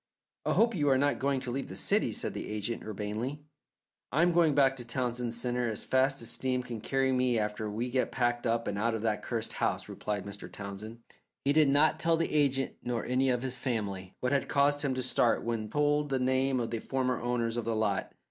[0.47, 3.43] "I hope you are not going to leave the city?" said the agent, urbanely.
[4.11, 7.69] "I am going back to Townsend Centre as fast as steam can carry me after
[7.69, 10.39] we get packed up and out of that cursed house," replied Mr.
[10.39, 10.99] David Townsend.
[11.45, 14.95] He did not tell the agent nor any of his family what had caused him
[14.95, 18.11] to start when told the name of the former owners of the lot.